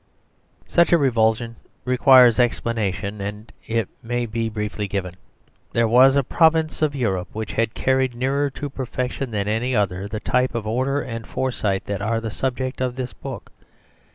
[0.67, 5.15] Such a revulsion requires explanation, and it may be briefly given.
[5.73, 10.07] There was a province of Europe which had carried nearer to perfection than any other
[10.07, 13.51] the type of order and foresight that are the subject of this book.